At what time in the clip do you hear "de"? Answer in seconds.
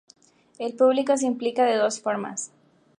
1.63-1.75